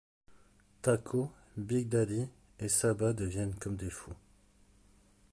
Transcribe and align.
Tako, 0.81 1.31
Big 1.57 1.87
Daddy 1.87 2.27
et 2.59 2.69
Saba 2.69 3.13
deviennent 3.13 3.53
comme 3.53 3.75
des 3.75 3.91
fous. 3.91 4.15